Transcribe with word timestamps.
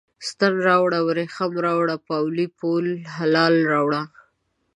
ستن 0.27 0.53
راوړه، 0.67 0.99
وریښم 1.07 1.51
راوړه، 1.65 1.95
پاولي 2.07 2.47
پوره 2.57 2.93
هلال 3.15 3.55
راوړه 3.71 4.01